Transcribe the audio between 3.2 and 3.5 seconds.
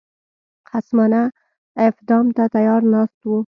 وو.